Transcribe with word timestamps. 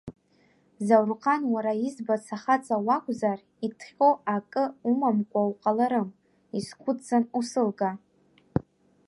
Заурҟан, 0.85 1.41
уара 1.53 1.73
избац 1.85 2.25
ахаҵа 2.35 2.75
уакузар, 2.85 3.39
иҭҟь 3.65 3.85
акы 4.35 4.63
умамкуа 4.89 5.41
уҟаларым, 5.49 6.07
исгудҵан 6.57 7.23
усылга! 7.39 7.91